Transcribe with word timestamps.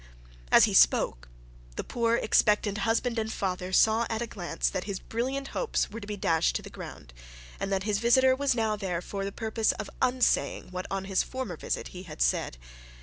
As 0.51 0.63
he 0.63 0.73
spoke, 0.73 1.29
the 1.75 1.83
poor 1.83 2.15
expectant 2.15 2.79
husband 2.79 3.19
and 3.19 3.31
father 3.31 3.71
saw 3.71 4.07
at 4.09 4.19
a 4.19 4.25
glance 4.25 4.67
that 4.67 4.85
his 4.85 4.99
brilliant 4.99 5.49
hopes 5.49 5.91
were 5.91 5.99
to 5.99 6.07
be 6.07 6.17
dashed 6.17 6.55
to 6.55 6.63
the 6.63 6.71
ground, 6.71 7.13
and 7.59 7.71
that 7.71 7.83
his 7.83 7.99
visitor 7.99 8.35
was 8.35 8.55
now 8.55 8.75
there 8.75 9.03
for 9.03 9.23
the 9.23 9.31
purpose 9.31 9.73
of 9.73 9.91
unsaying 10.01 10.71
what 10.71 10.87
on 10.89 11.05
his 11.05 11.21
former 11.21 11.55
visit 11.55 11.89
he 11.89 12.01
had 12.01 12.19
said. 12.19 12.57